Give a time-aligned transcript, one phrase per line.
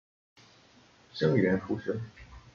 [1.13, 2.01] 生员出身。